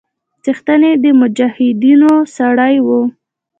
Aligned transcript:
څښتن 0.43 0.81
يې 0.87 0.93
د 1.03 1.05
مجاهيدنو 1.19 2.13
سړى 2.35 2.75
و. 2.85 2.87